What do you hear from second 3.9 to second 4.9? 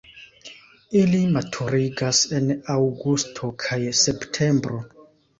septembro.